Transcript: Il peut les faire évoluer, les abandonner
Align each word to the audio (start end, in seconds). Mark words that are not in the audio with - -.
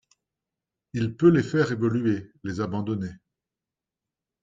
Il 0.93 1.15
peut 1.15 1.29
les 1.29 1.43
faire 1.43 1.71
évoluer, 1.71 2.31
les 2.43 2.59
abandonner 2.59 3.11